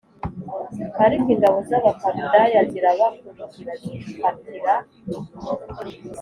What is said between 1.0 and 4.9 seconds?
Ariko ingabo z Abakaludaya zirabakurikira zifatira